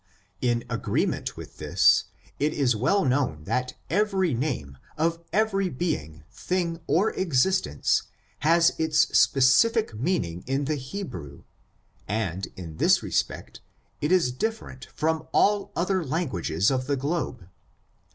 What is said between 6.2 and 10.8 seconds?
thing, or existence, has its spe cifie meaning in the